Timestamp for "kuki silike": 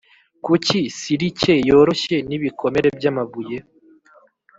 0.45-1.53